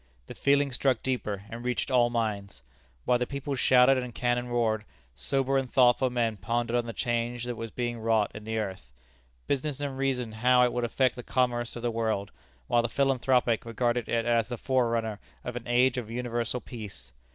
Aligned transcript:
The 0.25 0.33
feeling 0.33 0.71
struck 0.71 1.03
deeper, 1.03 1.43
and 1.47 1.63
reached 1.63 1.91
all 1.91 2.09
minds. 2.09 2.63
While 3.05 3.19
the 3.19 3.27
people 3.27 3.53
shouted 3.53 3.99
and 3.99 4.15
cannon 4.15 4.47
roared, 4.47 4.83
sober 5.13 5.59
and 5.59 5.71
thoughtful 5.71 6.09
men 6.09 6.37
pondered 6.37 6.75
on 6.75 6.87
the 6.87 6.91
change 6.91 7.43
that 7.43 7.55
was 7.55 7.69
being 7.69 7.99
wrought 7.99 8.31
in 8.33 8.43
the 8.43 8.57
earth. 8.57 8.89
Business 9.45 9.79
men 9.79 9.95
reasoned 9.95 10.33
how 10.41 10.63
it 10.63 10.73
would 10.73 10.85
affect 10.85 11.15
the 11.15 11.21
commerce 11.21 11.75
of 11.75 11.83
the 11.83 11.91
world, 11.91 12.31
while 12.65 12.81
the 12.81 12.89
philanthropic 12.89 13.63
regarded 13.63 14.09
it 14.09 14.25
as 14.25 14.49
the 14.49 14.57
forerunner 14.57 15.19
of 15.43 15.55
an 15.55 15.67
age 15.67 15.99
of 15.99 16.09
universal 16.09 16.59
peace. 16.61 17.13